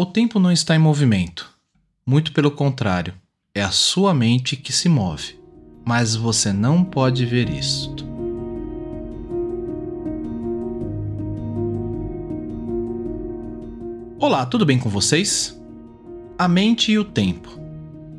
O 0.00 0.06
tempo 0.06 0.38
não 0.38 0.52
está 0.52 0.76
em 0.76 0.78
movimento. 0.78 1.50
Muito 2.06 2.30
pelo 2.30 2.52
contrário, 2.52 3.14
é 3.52 3.60
a 3.60 3.72
sua 3.72 4.14
mente 4.14 4.54
que 4.54 4.72
se 4.72 4.88
move. 4.88 5.34
Mas 5.84 6.14
você 6.14 6.52
não 6.52 6.84
pode 6.84 7.26
ver 7.26 7.50
isto. 7.50 8.06
Olá, 14.20 14.46
tudo 14.46 14.64
bem 14.64 14.78
com 14.78 14.88
vocês? 14.88 15.60
A 16.38 16.46
mente 16.46 16.92
e 16.92 16.98
o 17.00 17.04
tempo. 17.04 17.58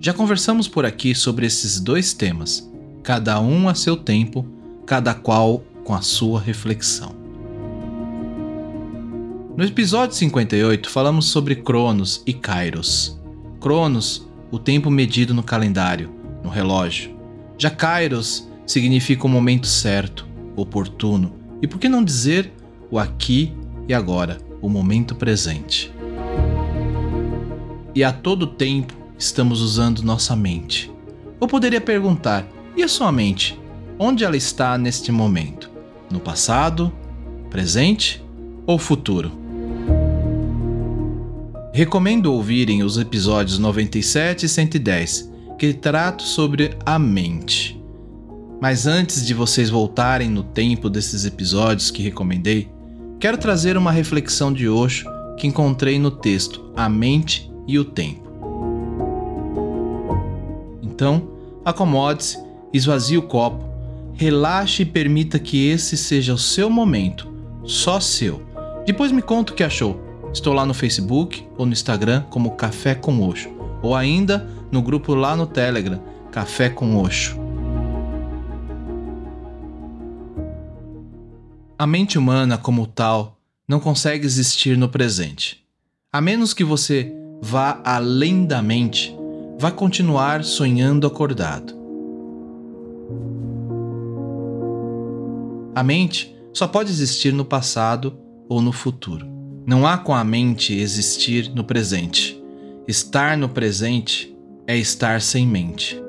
Já 0.01 0.13
conversamos 0.13 0.67
por 0.67 0.85
aqui 0.85 1.15
sobre 1.15 1.45
esses 1.45 1.79
dois 1.79 2.13
temas, 2.13 2.69
cada 3.01 3.39
um 3.39 3.69
a 3.69 3.73
seu 3.73 3.95
tempo, 3.95 4.45
cada 4.85 5.13
qual 5.13 5.59
com 5.85 5.95
a 5.95 6.01
sua 6.01 6.41
reflexão. 6.41 7.18
No 9.59 9.65
episódio 9.65 10.15
58 10.15 10.89
falamos 10.89 11.25
sobre 11.25 11.53
Cronos 11.53 12.23
e 12.25 12.31
Kairos. 12.31 13.19
Cronos, 13.59 14.25
o 14.49 14.57
tempo 14.57 14.89
medido 14.89 15.33
no 15.33 15.43
calendário, 15.43 16.15
no 16.41 16.49
relógio. 16.49 17.13
Já 17.57 17.69
Kairos 17.69 18.49
significa 18.65 19.25
o 19.25 19.29
momento 19.29 19.67
certo, 19.67 20.25
oportuno 20.55 21.35
e 21.61 21.67
por 21.67 21.77
que 21.77 21.89
não 21.89 22.05
dizer 22.05 22.53
o 22.89 22.97
aqui 22.97 23.53
e 23.85 23.93
agora, 23.93 24.37
o 24.61 24.69
momento 24.69 25.13
presente. 25.13 25.93
E 27.93 28.01
a 28.01 28.13
todo 28.13 28.47
tempo 28.47 28.93
estamos 29.17 29.59
usando 29.59 30.01
nossa 30.01 30.37
mente. 30.37 30.89
Eu 31.41 31.49
poderia 31.49 31.81
perguntar: 31.81 32.47
e 32.77 32.81
a 32.81 32.87
sua 32.87 33.11
mente? 33.11 33.59
Onde 33.99 34.23
ela 34.23 34.37
está 34.37 34.77
neste 34.77 35.11
momento? 35.11 35.69
No 36.09 36.21
passado, 36.21 36.93
presente 37.49 38.23
ou 38.65 38.79
futuro? 38.79 39.48
Recomendo 41.79 42.33
ouvirem 42.33 42.83
os 42.83 42.97
episódios 42.97 43.57
97 43.57 44.45
e 44.45 44.49
110, 44.49 45.31
que 45.57 45.73
trato 45.73 46.23
sobre 46.23 46.71
a 46.85 46.99
mente. 46.99 47.81
Mas 48.59 48.85
antes 48.85 49.25
de 49.25 49.33
vocês 49.33 49.69
voltarem 49.69 50.29
no 50.29 50.43
tempo 50.43 50.89
desses 50.89 51.23
episódios 51.23 51.89
que 51.89 52.03
recomendei, 52.03 52.69
quero 53.17 53.37
trazer 53.37 53.77
uma 53.77 53.93
reflexão 53.93 54.51
de 54.51 54.67
Osho 54.67 55.05
que 55.37 55.47
encontrei 55.47 55.97
no 55.97 56.11
texto 56.11 56.69
A 56.75 56.89
Mente 56.89 57.49
e 57.65 57.79
o 57.79 57.85
Tempo. 57.85 58.29
Então, 60.83 61.29
acomode-se, 61.63 62.39
esvazie 62.73 63.17
o 63.17 63.21
copo, 63.21 63.63
relaxe 64.15 64.81
e 64.81 64.85
permita 64.85 65.39
que 65.39 65.69
esse 65.69 65.95
seja 65.95 66.33
o 66.33 66.37
seu 66.37 66.69
momento, 66.69 67.33
só 67.63 68.01
seu. 68.01 68.41
Depois 68.85 69.13
me 69.13 69.21
conta 69.21 69.53
o 69.53 69.55
que 69.55 69.63
achou 69.63 70.08
Estou 70.33 70.53
lá 70.53 70.63
no 70.65 70.75
Facebook 70.75 71.47
ou 71.57 71.65
no 71.65 71.73
Instagram 71.73 72.21
como 72.29 72.51
Café 72.51 72.93
com 72.93 73.27
Oxo, 73.27 73.49
ou 73.81 73.95
ainda 73.95 74.47
no 74.71 74.81
grupo 74.81 75.15
lá 75.15 75.35
no 75.35 75.47
Telegram, 75.47 75.99
Café 76.31 76.69
com 76.69 76.97
Oxo. 76.97 77.35
A 81.77 81.87
mente 81.87 82.17
humana, 82.17 82.57
como 82.57 82.85
tal, 82.85 83.39
não 83.67 83.79
consegue 83.79 84.25
existir 84.25 84.77
no 84.77 84.89
presente. 84.89 85.65
A 86.11 86.21
menos 86.21 86.53
que 86.53 86.63
você 86.63 87.11
vá 87.41 87.81
além 87.83 88.45
da 88.45 88.61
mente, 88.61 89.15
vai 89.57 89.71
continuar 89.71 90.43
sonhando 90.43 91.07
acordado. 91.07 91.73
A 95.73 95.81
mente 95.81 96.35
só 96.53 96.67
pode 96.67 96.91
existir 96.91 97.33
no 97.33 97.45
passado 97.45 98.19
ou 98.47 98.61
no 98.61 98.71
futuro. 98.71 99.38
Não 99.65 99.85
há 99.85 99.97
com 99.97 100.13
a 100.13 100.23
mente 100.23 100.73
existir 100.73 101.51
no 101.53 101.63
presente. 101.63 102.41
Estar 102.87 103.37
no 103.37 103.49
presente 103.49 104.35
é 104.65 104.77
estar 104.77 105.21
sem 105.21 105.45
mente. 105.45 106.01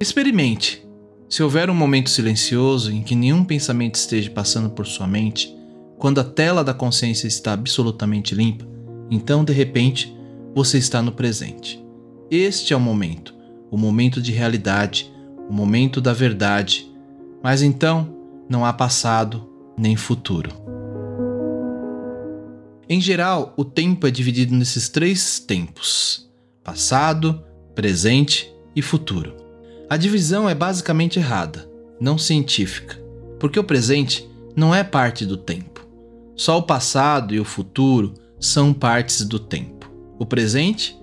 Experimente. 0.00 0.86
Se 1.28 1.42
houver 1.42 1.68
um 1.68 1.74
momento 1.74 2.08
silencioso 2.08 2.90
em 2.90 3.02
que 3.02 3.14
nenhum 3.14 3.44
pensamento 3.44 3.96
esteja 3.96 4.30
passando 4.30 4.70
por 4.70 4.86
sua 4.86 5.06
mente, 5.06 5.54
quando 5.98 6.20
a 6.20 6.24
tela 6.24 6.64
da 6.64 6.72
consciência 6.72 7.26
está 7.26 7.52
absolutamente 7.52 8.34
limpa, 8.34 8.66
então 9.10 9.44
de 9.44 9.52
repente 9.52 10.16
você 10.54 10.78
está 10.78 11.02
no 11.02 11.12
presente. 11.12 11.84
Este 12.30 12.72
é 12.72 12.76
o 12.76 12.80
momento, 12.80 13.34
o 13.70 13.76
momento 13.76 14.22
de 14.22 14.32
realidade, 14.32 15.12
o 15.48 15.52
momento 15.52 16.00
da 16.00 16.12
verdade. 16.12 16.90
Mas 17.42 17.62
então 17.62 18.16
não 18.48 18.64
há 18.64 18.72
passado 18.72 19.48
nem 19.76 19.96
futuro. 19.96 20.67
Em 22.90 23.00
geral, 23.00 23.52
o 23.56 23.64
tempo 23.64 24.06
é 24.06 24.10
dividido 24.10 24.54
nesses 24.54 24.88
três 24.88 25.38
tempos: 25.38 26.30
passado, 26.64 27.44
presente 27.74 28.50
e 28.74 28.80
futuro. 28.80 29.36
A 29.90 29.96
divisão 29.96 30.48
é 30.48 30.54
basicamente 30.54 31.18
errada, 31.18 31.68
não 32.00 32.16
científica, 32.16 32.98
porque 33.38 33.58
o 33.58 33.64
presente 33.64 34.28
não 34.56 34.74
é 34.74 34.82
parte 34.82 35.26
do 35.26 35.36
tempo. 35.36 35.86
Só 36.34 36.58
o 36.58 36.62
passado 36.62 37.34
e 37.34 37.40
o 37.40 37.44
futuro 37.44 38.14
são 38.40 38.72
partes 38.72 39.24
do 39.24 39.38
tempo. 39.38 39.90
O 40.18 40.24
presente 40.24 40.96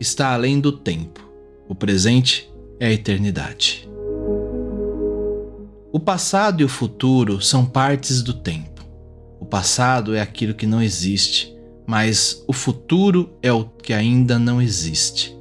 está 0.00 0.32
além 0.32 0.58
do 0.58 0.72
tempo. 0.72 1.20
O 1.68 1.74
presente 1.74 2.50
é 2.80 2.88
a 2.88 2.92
eternidade. 2.92 3.88
O 5.92 6.00
passado 6.00 6.60
e 6.60 6.64
o 6.64 6.68
futuro 6.68 7.40
são 7.40 7.66
partes 7.66 8.22
do 8.22 8.32
tempo. 8.32 8.69
Passado 9.50 10.14
é 10.14 10.20
aquilo 10.20 10.54
que 10.54 10.64
não 10.64 10.80
existe, 10.80 11.52
mas 11.84 12.44
o 12.46 12.52
futuro 12.52 13.30
é 13.42 13.52
o 13.52 13.64
que 13.64 13.92
ainda 13.92 14.38
não 14.38 14.62
existe. 14.62 15.36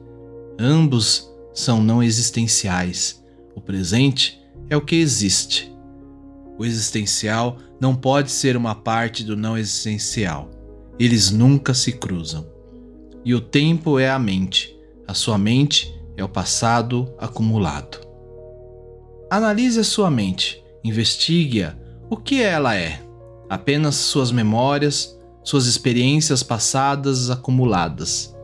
Ambos 0.57 1.29
são 1.53 1.83
não 1.83 2.01
existenciais. 2.01 3.23
O 3.55 3.61
presente 3.61 4.41
é 4.67 4.75
o 4.75 4.81
que 4.81 4.95
existe. 4.95 5.71
O 6.57 6.65
existencial 6.65 7.57
não 7.79 7.95
pode 7.95 8.31
ser 8.31 8.57
uma 8.57 8.73
parte 8.73 9.23
do 9.23 9.37
não 9.37 9.55
existencial. 9.55 10.49
Eles 10.97 11.29
nunca 11.29 11.73
se 11.75 11.91
cruzam. 11.91 12.47
E 13.23 13.35
o 13.35 13.39
tempo 13.39 13.99
é 13.99 14.09
a 14.09 14.17
mente. 14.17 14.75
A 15.07 15.13
sua 15.13 15.37
mente 15.37 15.93
é 16.17 16.23
o 16.23 16.29
passado 16.29 17.13
acumulado. 17.17 17.99
Analise 19.29 19.79
a 19.79 19.83
sua 19.83 20.09
mente, 20.09 20.63
investigue-a. 20.83 21.77
O 22.09 22.17
que 22.17 22.41
ela 22.41 22.75
é? 22.75 23.01
Apenas 23.49 23.95
suas 23.95 24.31
memórias, 24.31 25.17
suas 25.43 25.65
experiências 25.65 26.43
passadas 26.43 27.29
acumuladas. 27.29 28.35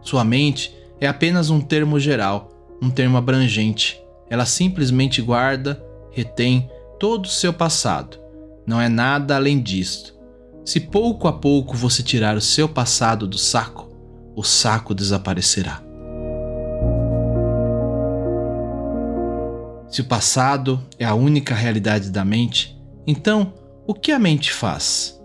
Sua 0.00 0.24
mente 0.24 0.74
é 1.00 1.08
apenas 1.08 1.50
um 1.50 1.60
termo 1.60 1.98
geral, 1.98 2.50
um 2.80 2.88
termo 2.88 3.16
abrangente. 3.16 4.00
Ela 4.30 4.46
simplesmente 4.46 5.20
guarda, 5.20 5.84
retém 6.12 6.70
todo 7.00 7.24
o 7.24 7.30
seu 7.30 7.52
passado. 7.52 8.18
Não 8.66 8.80
é 8.80 8.88
nada 8.88 9.34
além 9.34 9.60
disto. 9.60 10.14
Se 10.64 10.80
pouco 10.80 11.28
a 11.28 11.32
pouco 11.32 11.76
você 11.76 12.02
tirar 12.02 12.36
o 12.36 12.40
seu 12.40 12.68
passado 12.68 13.26
do 13.26 13.38
saco, 13.38 13.90
o 14.34 14.42
saco 14.42 14.94
desaparecerá. 14.94 15.82
Se 19.88 20.00
o 20.00 20.04
passado 20.04 20.82
é 20.98 21.04
a 21.04 21.14
única 21.14 21.54
realidade 21.54 22.10
da 22.10 22.24
mente, 22.24 22.76
então 23.06 23.54
o 23.86 23.94
que 23.94 24.10
a 24.10 24.18
mente 24.18 24.52
faz? 24.52 25.16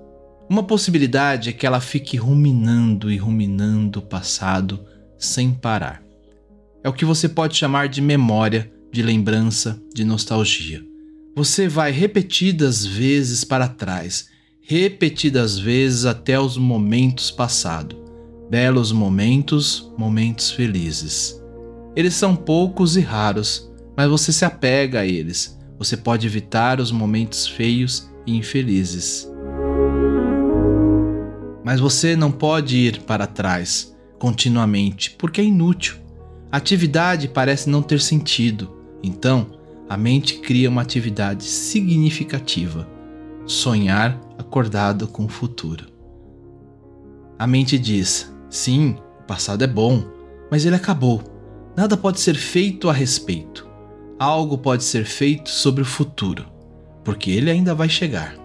Uma 0.48 0.62
possibilidade 0.62 1.50
é 1.50 1.54
que 1.54 1.66
ela 1.66 1.82
fique 1.82 2.16
ruminando 2.16 3.12
e 3.12 3.18
ruminando 3.18 4.00
o 4.00 4.04
passado 4.04 4.86
sem 5.18 5.52
parar. 5.52 6.04
É 6.84 6.90
o 6.90 6.94
que 6.94 7.04
você 7.04 7.28
pode 7.28 7.58
chamar 7.58 7.90
de 7.90 8.02
memória, 8.02 8.72
de 8.92 9.02
lembrança, 9.02 9.82
de 9.94 10.06
nostalgia. 10.06 10.84
Você 11.36 11.68
vai 11.68 11.92
repetidas 11.92 12.86
vezes 12.86 13.44
para 13.44 13.68
trás, 13.68 14.30
repetidas 14.62 15.58
vezes 15.58 16.06
até 16.06 16.40
os 16.40 16.56
momentos 16.56 17.32
passados. 17.32 17.98
Belos 18.50 18.92
momentos, 18.92 19.92
momentos 19.98 20.52
felizes. 20.52 21.42
Eles 21.96 22.14
são 22.14 22.36
poucos 22.36 22.96
e 22.96 23.00
raros, 23.00 23.72
mas 23.98 24.10
você 24.10 24.32
se 24.32 24.46
apega 24.46 25.00
a 25.00 25.06
eles. 25.06 25.58
Você 25.80 25.98
pode 25.98 26.28
evitar 26.28 26.80
os 26.80 26.92
momentos 26.92 27.48
feios 27.48 28.11
e 28.26 28.36
infelizes. 28.36 29.30
Mas 31.64 31.80
você 31.80 32.16
não 32.16 32.32
pode 32.32 32.76
ir 32.76 33.02
para 33.02 33.28
trás 33.28 33.96
continuamente, 34.20 35.12
porque 35.12 35.42
é 35.42 35.44
inútil. 35.44 35.96
A 36.52 36.58
atividade 36.58 37.28
parece 37.28 37.70
não 37.70 37.82
ter 37.82 38.02
sentido. 38.02 38.78
Então, 39.04 39.48
a 39.88 39.96
mente 39.96 40.40
cria 40.40 40.70
uma 40.70 40.82
atividade 40.82 41.44
significativa: 41.44 42.88
sonhar 43.46 44.20
acordado 44.38 45.08
com 45.08 45.26
o 45.26 45.30
futuro. 45.30 45.86
A 47.38 47.48
mente 47.48 47.80
diz: 47.80 48.32
sim, 48.50 48.98
o 49.20 49.24
passado 49.24 49.64
é 49.64 49.68
bom, 49.68 50.04
mas 50.50 50.66
ele 50.66 50.76
acabou. 50.76 51.24
Nada 51.76 51.96
pode 51.96 52.20
ser 52.20 52.36
feito 52.36 52.90
a 52.90 52.94
respeito. 52.94 53.68
Algo 54.20 54.58
pode 54.58 54.84
ser 54.84 55.06
feito 55.06 55.50
sobre 55.50 55.82
o 55.82 55.86
futuro 55.86 56.46
porque 57.04 57.32
ele 57.32 57.50
ainda 57.50 57.74
vai 57.74 57.90
chegar. 57.90 58.36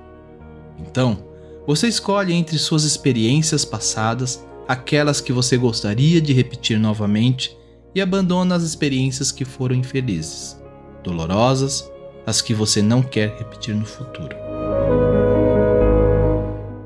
Então, 0.78 1.24
Você 1.66 1.88
escolhe 1.88 2.32
entre 2.32 2.58
suas 2.58 2.84
experiências 2.84 3.64
passadas 3.64 4.46
aquelas 4.68 5.20
que 5.20 5.32
você 5.32 5.56
gostaria 5.56 6.20
de 6.20 6.32
repetir 6.32 6.78
novamente 6.78 7.56
e 7.92 8.00
abandona 8.00 8.54
as 8.54 8.62
experiências 8.62 9.32
que 9.32 9.44
foram 9.44 9.74
infelizes, 9.74 10.56
dolorosas, 11.02 11.90
as 12.24 12.40
que 12.40 12.54
você 12.54 12.80
não 12.80 13.02
quer 13.02 13.36
repetir 13.36 13.74
no 13.74 13.84
futuro. 13.84 14.36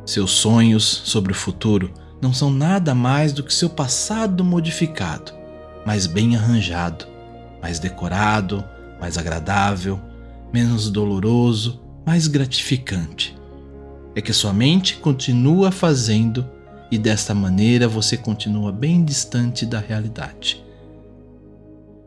Seus 0.07 0.31
sonhos 0.31 0.85
sobre 1.05 1.33
o 1.33 1.37
futuro 1.37 1.93
não 2.21 2.33
são 2.33 2.51
nada 2.51 2.95
mais 2.95 3.35
do 3.35 3.43
que 3.43 3.53
seu 3.53 3.69
passado 3.69 4.43
modificado, 4.43 5.33
mais 5.85 6.07
bem 6.07 6.37
arranjado, 6.37 7.07
mais 7.61 7.79
decorado, 7.79 8.65
mais 8.99 9.19
agradável, 9.19 10.01
menos 10.53 10.91
doloroso, 10.91 11.81
mais 12.07 12.27
gratificante. 12.27 13.37
É 14.15 14.21
que 14.21 14.33
sua 14.33 14.53
mente 14.53 14.97
continua 14.97 15.71
fazendo 15.71 16.47
e 16.91 16.99
desta 16.99 17.35
maneira 17.35 17.87
você 17.87 18.17
continua 18.17 18.73
bem 18.73 19.05
distante 19.05 19.65
da 19.65 19.79
realidade. 19.79 20.65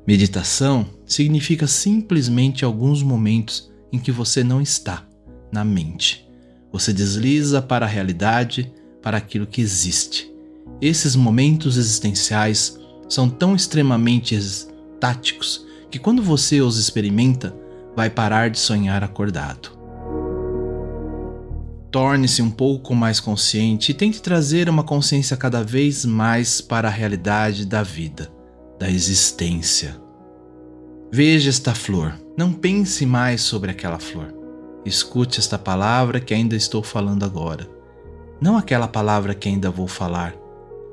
Meditação 0.05 0.85
significa 1.05 1.65
simplesmente 1.65 2.65
alguns 2.65 3.01
momentos 3.01 3.71
em 3.91 3.97
que 3.97 4.11
você 4.11 4.43
não 4.43 4.61
está 4.61 5.07
na 5.51 5.63
mente. 5.63 6.27
Você 6.71 6.91
desliza 6.91 7.61
para 7.61 7.85
a 7.85 7.89
realidade, 7.89 8.73
para 9.01 9.17
aquilo 9.17 9.47
que 9.47 9.61
existe. 9.61 10.29
Esses 10.81 11.15
momentos 11.15 11.77
existenciais 11.77 12.77
são 13.07 13.29
tão 13.29 13.55
extremamente 13.55 14.35
estáticos 14.35 15.65
que 15.89 15.99
quando 15.99 16.21
você 16.21 16.59
os 16.59 16.77
experimenta, 16.77 17.55
vai 17.95 18.09
parar 18.09 18.49
de 18.49 18.59
sonhar 18.59 19.03
acordado. 19.03 19.77
Torne-se 21.91 22.41
um 22.41 22.49
pouco 22.49 22.95
mais 22.95 23.19
consciente 23.19 23.91
e 23.91 23.93
tente 23.93 24.21
trazer 24.21 24.67
uma 24.67 24.83
consciência 24.83 25.37
cada 25.37 25.63
vez 25.63 26.05
mais 26.05 26.59
para 26.59 26.87
a 26.87 26.91
realidade 26.91 27.67
da 27.67 27.83
vida, 27.83 28.31
da 28.79 28.89
existência. 28.89 29.95
Veja 31.11 31.51
esta 31.51 31.75
flor, 31.75 32.13
não 32.35 32.51
pense 32.51 33.05
mais 33.05 33.41
sobre 33.41 33.69
aquela 33.69 33.99
flor. 33.99 34.33
Escute 34.83 35.39
esta 35.39 35.59
palavra 35.59 36.19
que 36.19 36.33
ainda 36.33 36.55
estou 36.55 36.81
falando 36.81 37.23
agora, 37.23 37.69
não 38.41 38.57
aquela 38.57 38.87
palavra 38.87 39.35
que 39.35 39.47
ainda 39.47 39.69
vou 39.69 39.87
falar. 39.87 40.35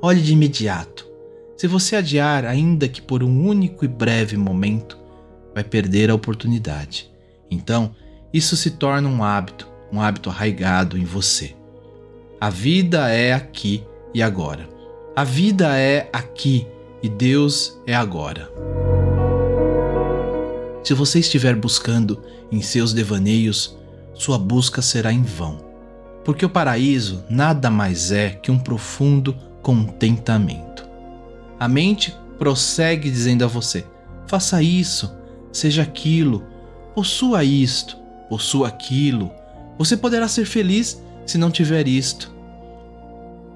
Olhe 0.03 0.21
de 0.21 0.35
imediato. 0.35 1.09
Se 1.57 1.67
você 1.67 1.97
adiar, 1.97 2.45
ainda 2.45 2.87
que 2.89 3.03
por 3.03 3.23
um 3.23 3.47
único 3.47 3.85
e 3.85 3.89
breve 3.89 4.37
momento, 4.37 5.00
vai 5.61 5.65
perder 5.65 6.11
a 6.11 6.15
oportunidade. 6.15 7.11
Então, 7.51 7.95
isso 8.33 8.57
se 8.57 8.73
torna 8.73 9.09
um 9.09 9.23
hábito, 9.23 9.69
um 9.93 10.01
hábito 10.01 10.31
arraigado 10.31 10.97
em 10.97 11.05
você. 11.05 11.55
A 12.41 12.49
vida 12.49 13.11
é 13.11 13.35
aqui 13.35 13.85
e 14.15 14.23
agora. 14.23 14.67
A 15.15 15.23
vida 15.23 15.77
é 15.77 16.09
aqui 16.13 16.67
e 17.03 17.09
Deus 17.09 17.79
é 17.87 17.95
agora. 17.95 18.51
Se 20.83 20.95
você 20.95 21.19
estiver 21.19 21.55
buscando 21.55 22.23
em 22.51 22.63
seus 22.63 22.95
devaneios, 22.95 23.77
sua 24.15 24.39
busca 24.39 24.81
será 24.81 25.13
em 25.13 25.23
vão, 25.23 25.59
porque 26.25 26.45
o 26.45 26.51
paraíso 26.51 27.23
nada 27.29 27.71
mais 27.71 28.11
é 28.11 28.31
que 28.31 28.51
um 28.51 28.59
profundo 28.59 29.37
contentamento. 29.63 30.89
A 31.59 31.69
mente 31.69 32.17
prossegue 32.39 33.11
dizendo 33.11 33.45
a 33.45 33.47
você: 33.47 33.85
faça 34.27 34.63
isso, 34.63 35.20
seja 35.53 35.83
aquilo, 35.83 36.45
possua 36.95 37.45
isto, 37.45 37.97
possua 38.29 38.69
aquilo. 38.69 39.31
Você 39.79 39.97
poderá 39.97 40.29
ser 40.29 40.45
feliz 40.45 41.03
se 41.27 41.39
não 41.39 41.51
tiver 41.51 41.87
isto. 41.89 42.33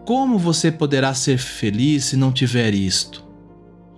Como 0.04 0.38
você 0.38 0.70
poderá 0.70 1.14
ser 1.14 1.38
feliz 1.38 2.04
se 2.04 2.16
não 2.16 2.32
tiver 2.32 2.74
isto? 2.74 3.24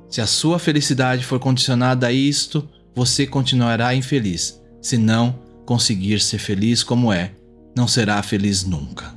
Se 0.08 0.20
a 0.20 0.26
sua 0.26 0.58
felicidade 0.58 1.24
for 1.24 1.38
condicionada 1.40 2.06
a 2.06 2.12
isto, 2.12 2.68
você 2.94 3.26
continuará 3.26 3.94
infeliz. 3.94 4.62
Se 4.80 4.96
não 4.96 5.38
conseguir 5.64 6.20
ser 6.20 6.38
feliz 6.38 6.82
como 6.82 7.12
é, 7.12 7.32
não 7.76 7.88
será 7.88 8.22
feliz 8.22 8.64
nunca. 8.64 9.14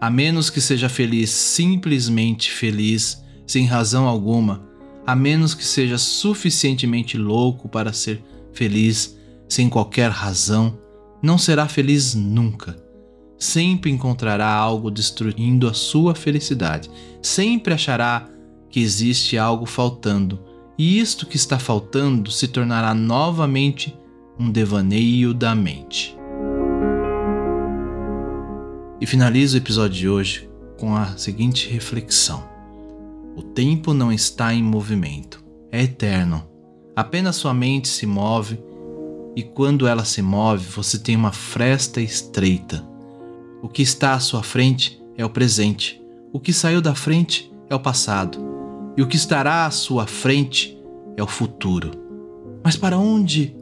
A 0.00 0.08
menos 0.08 0.50
que 0.50 0.60
seja 0.60 0.88
feliz 0.88 1.30
simplesmente 1.30 2.50
feliz, 2.50 3.22
sem 3.46 3.66
razão 3.66 4.06
alguma, 4.06 4.64
a 5.06 5.16
menos 5.16 5.54
que 5.54 5.64
seja 5.64 5.98
suficientemente 5.98 7.18
louco 7.18 7.68
para 7.68 7.92
ser 7.92 8.22
feliz 8.52 9.18
sem 9.48 9.68
qualquer 9.68 10.10
razão, 10.10 10.78
não 11.22 11.36
será 11.36 11.68
feliz 11.68 12.14
nunca. 12.14 12.76
Sempre 13.38 13.90
encontrará 13.90 14.48
algo 14.48 14.90
destruindo 14.90 15.68
a 15.68 15.74
sua 15.74 16.14
felicidade. 16.14 16.90
Sempre 17.20 17.74
achará 17.74 18.28
que 18.70 18.80
existe 18.80 19.36
algo 19.36 19.66
faltando, 19.66 20.40
e 20.78 20.98
isto 20.98 21.26
que 21.26 21.36
está 21.36 21.58
faltando 21.58 22.30
se 22.30 22.48
tornará 22.48 22.94
novamente 22.94 23.96
um 24.38 24.50
devaneio 24.50 25.34
da 25.34 25.54
mente. 25.54 26.16
E 29.00 29.06
finalizo 29.06 29.56
o 29.56 29.58
episódio 29.58 29.98
de 29.98 30.08
hoje 30.08 30.48
com 30.78 30.96
a 30.96 31.16
seguinte 31.16 31.68
reflexão. 31.68 32.51
O 33.34 33.42
tempo 33.42 33.94
não 33.94 34.12
está 34.12 34.52
em 34.52 34.62
movimento, 34.62 35.42
é 35.70 35.82
eterno. 35.82 36.44
Apenas 36.94 37.36
sua 37.36 37.54
mente 37.54 37.88
se 37.88 38.04
move 38.04 38.58
e 39.34 39.42
quando 39.42 39.86
ela 39.86 40.04
se 40.04 40.20
move, 40.20 40.66
você 40.66 40.98
tem 40.98 41.16
uma 41.16 41.32
fresta 41.32 42.00
estreita. 42.00 42.86
O 43.62 43.68
que 43.68 43.80
está 43.80 44.14
à 44.14 44.20
sua 44.20 44.42
frente 44.42 45.02
é 45.16 45.24
o 45.24 45.30
presente, 45.30 46.02
o 46.32 46.38
que 46.38 46.52
saiu 46.52 46.82
da 46.82 46.94
frente 46.94 47.50
é 47.70 47.74
o 47.74 47.80
passado, 47.80 48.38
e 48.96 49.02
o 49.02 49.06
que 49.06 49.16
estará 49.16 49.64
à 49.64 49.70
sua 49.70 50.06
frente 50.06 50.78
é 51.16 51.22
o 51.22 51.26
futuro. 51.26 51.90
Mas 52.62 52.76
para 52.76 52.98
onde 52.98 53.56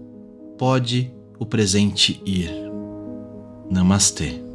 pode 0.58 1.12
o 1.38 1.46
presente 1.46 2.20
ir? 2.26 2.50
Namastê. 3.70 4.49